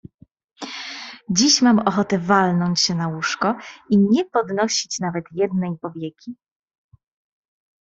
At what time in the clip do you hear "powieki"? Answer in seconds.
5.81-6.35